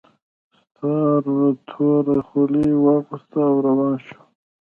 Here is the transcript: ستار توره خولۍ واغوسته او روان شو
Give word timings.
ستار 0.67 1.23
توره 1.69 2.19
خولۍ 2.27 2.69
واغوسته 2.83 3.39
او 3.49 3.55
روان 3.67 3.95
شو 4.05 4.19